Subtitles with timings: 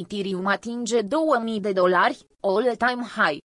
[0.00, 3.38] Ethereum atinge 2000 de dolari, all-time high.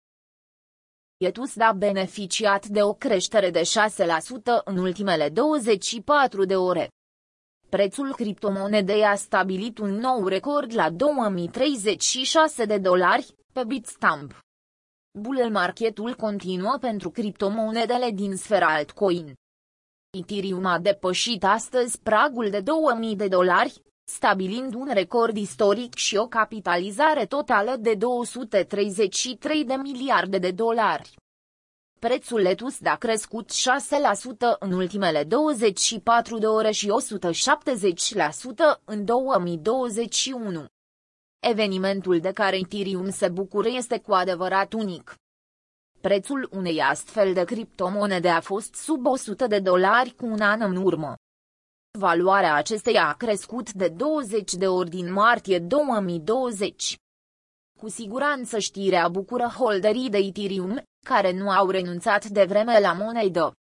[1.17, 6.89] Etus a beneficiat de o creștere de 6% în ultimele 24 de ore.
[7.69, 14.39] Prețul criptomonedei a stabilit un nou record la 2036 de dolari, pe Bitstamp.
[15.19, 19.35] Bull marketul continuă pentru criptomonedele din sfera altcoin.
[20.19, 26.27] Ethereum a depășit astăzi pragul de 2000 de dolari, stabilind un record istoric și o
[26.27, 31.17] capitalizare totală de 233 de miliarde de dolari.
[31.99, 33.55] Prețul letus a crescut 6%
[34.59, 36.93] în ultimele 24 de ore și
[38.77, 40.67] 170% în 2021.
[41.41, 45.15] Evenimentul de care Ethereum se bucură este cu adevărat unic.
[46.01, 50.77] Prețul unei astfel de criptomonede a fost sub 100 de dolari cu un an în
[50.77, 51.15] urmă.
[51.99, 56.97] Valoarea acesteia a crescut de 20 de ori din martie 2020.
[57.81, 63.53] Cu siguranță știrea bucură holderii de Ethereum, care nu au renunțat de vreme la monedă.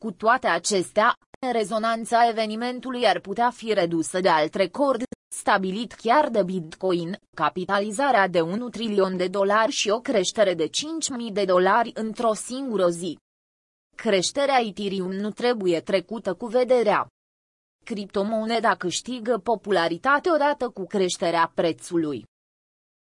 [0.00, 1.14] Cu toate acestea,
[1.52, 5.02] rezonanța evenimentului ar putea fi redusă de alt record,
[5.34, 11.32] stabilit chiar de Bitcoin, capitalizarea de 1 trilion de dolari și o creștere de 5.000
[11.32, 13.18] de dolari într-o singură zi.
[13.96, 17.08] Creșterea Ethereum nu trebuie trecută cu vederea.
[17.88, 22.24] Criptomoneda câștigă popularitate odată cu creșterea prețului.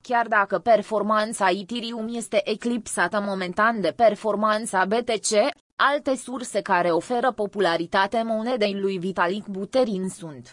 [0.03, 5.31] Chiar dacă performanța Ethereum este eclipsată momentan de performanța BTC,
[5.75, 10.51] alte surse care oferă popularitate monedei lui Vitalik Buterin sunt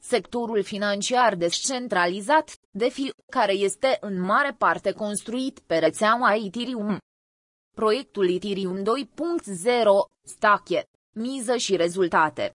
[0.00, 6.98] sectorul financiar descentralizat, DeFi, care este în mare parte construit pe rețeaua Ethereum.
[7.74, 8.84] Proiectul Ethereum 2.0,
[10.26, 12.55] Stache, miză și rezultate.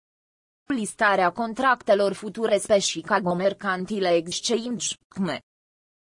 [0.70, 5.40] Listarea contractelor future pe Chicago Mercantile Exchange, CME.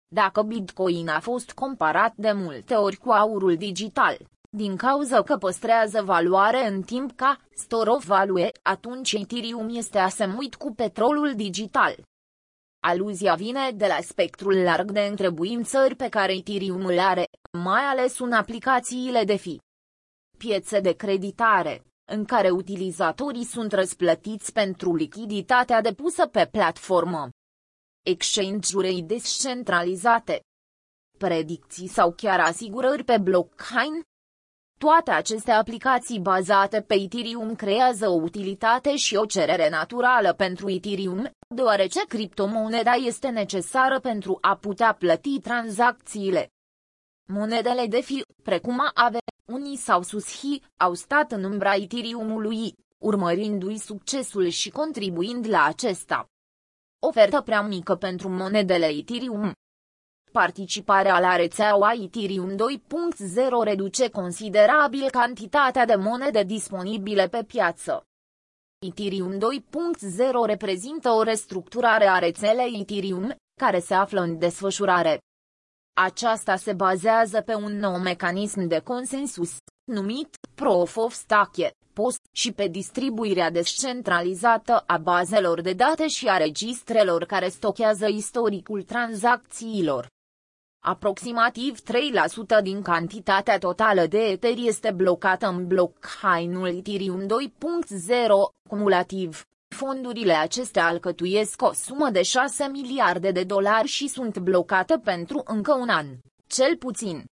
[0.08, 4.16] Dacă Bitcoin a fost comparat de multe ori cu aurul digital,
[4.50, 10.54] din cauza că păstrează valoare în timp ca store of value, atunci Ethereum este asemuit
[10.54, 11.94] cu petrolul digital.
[12.80, 18.18] Aluzia vine de la spectrul larg de întrebuințări pe care Ethereum îl are, mai ales
[18.18, 19.60] în aplicațiile de fi.
[20.38, 27.28] Piețe de creditare, în care utilizatorii sunt răsplătiți pentru lichiditatea depusă pe platformă.
[28.02, 30.40] Exchange-uri descentralizate.
[31.18, 34.02] Predicții sau chiar asigurări pe blockchain,
[34.78, 41.30] toate aceste aplicații bazate pe Ethereum creează o utilitate și o cerere naturală pentru Ethereum,
[41.48, 46.48] deoarece criptomoneda este necesară pentru a putea plăti tranzacțiile.
[47.26, 54.48] Monedele de fi, precum AVE, Unii sau SUSHI, au stat în umbra Ethereum-ului, urmărindu-i succesul
[54.48, 56.28] și contribuind la acesta.
[56.98, 59.52] Ofertă prea mică pentru monedele Ethereum,
[60.32, 62.56] Participarea la rețeaua Ethereum 2.0
[63.64, 68.06] reduce considerabil cantitatea de monede disponibile pe piață.
[68.86, 69.38] Ethereum 2.0
[70.46, 75.18] reprezintă o restructurare a rețelei Ethereum, care se află în desfășurare.
[75.96, 82.52] Aceasta se bazează pe un nou mecanism de consensus, numit Proof of Stake, POST, și
[82.52, 90.06] pe distribuirea descentralizată a bazelor de date și a registrelor care stochează istoricul tranzacțiilor.
[90.84, 97.26] Aproximativ 3% din cantitatea totală de Ether este blocată în blockchain-ul Ethereum 2.0,
[98.68, 99.44] cumulativ.
[99.74, 105.74] Fondurile acestea alcătuiesc o sumă de 6 miliarde de dolari și sunt blocate pentru încă
[105.74, 106.06] un an,
[106.46, 107.24] cel puțin.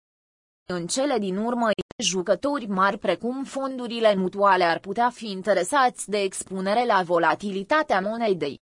[0.73, 1.69] În cele din urmă,
[2.03, 8.59] jucători mari precum fondurile mutuale ar putea fi interesați de expunere la volatilitatea monedei.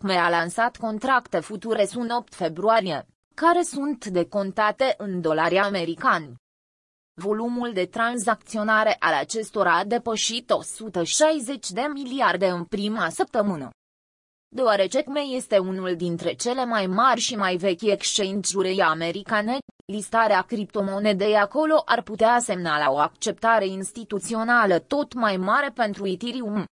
[0.00, 6.41] Me a lansat contracte future în 8 februarie care sunt decontate în dolari americani.
[7.14, 13.70] Volumul de tranzacționare al acestora a depășit 160 de miliarde în prima săptămână.
[14.48, 21.36] Deoarece CME este unul dintre cele mai mari și mai vechi exchange-uri americane, listarea criptomonedei
[21.36, 26.64] acolo ar putea semna la o acceptare instituțională tot mai mare pentru Ethereum.